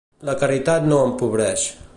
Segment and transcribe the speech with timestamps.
[0.29, 1.71] La caritat no empobreix.